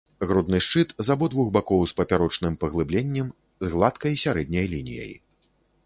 Грудны 0.29 0.59
шчыт 0.65 0.95
з 1.07 1.11
абодвух 1.15 1.51
бакоў 1.59 1.83
з 1.91 1.95
папярочным 2.01 2.57
паглыбленнем, 2.65 3.27
з 3.67 3.73
гладкай 3.75 4.21
сярэдняй 4.27 4.65
лініяй. 4.77 5.13